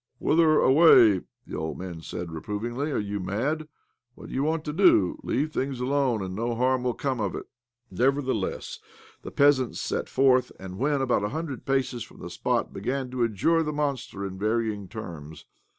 "Whither 0.17 0.59
away?" 0.59 1.21
the 1.45 1.55
old 1.55 1.77
men 1.77 2.01
said 2.01 2.31
reprovingly. 2.31 2.89
"Are 2.89 2.97
you 2.97 3.19
mad? 3.19 3.67
What 4.15 4.29
do 4.29 4.33
you 4.33 4.41
want 4.43 4.65
to 4.65 4.73
do? 4.73 5.19
Leave 5.21 5.53
things 5.53 5.79
alone, 5.79 6.23
and 6.23 6.33
no 6.35 6.55
harm 6.55 6.81
will 6.81 6.95
come 6.95 7.19
of 7.21 7.35
it!" 7.35 7.43
86 7.93 7.93
OBLOMOV 7.93 7.99
Nevertheless 7.99 8.79
the 9.21 9.29
peasants 9.29 9.79
set 9.79 10.09
forth, 10.09 10.51
and, 10.59 10.79
when 10.79 11.01
about 11.03 11.23
a 11.23 11.29
hundred 11.29 11.67
paces 11.67 12.01
from 12.01 12.17
the 12.19 12.31
spot, 12.31 12.73
began 12.73 13.11
to 13.11 13.21
adjure 13.23 13.61
the 13.61 13.71
monster 13.71 14.25
in 14.25 14.39
varying 14.39 14.87
terms. 14.87 15.45